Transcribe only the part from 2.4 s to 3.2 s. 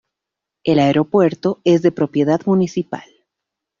municipal.